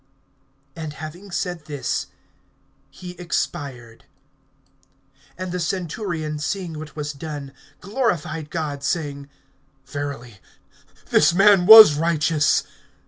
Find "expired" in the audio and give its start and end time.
3.19-4.05